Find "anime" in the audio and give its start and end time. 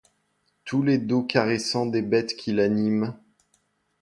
2.59-3.13